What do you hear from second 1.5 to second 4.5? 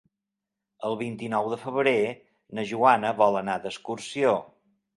de febrer na Joana vol anar d'excursió.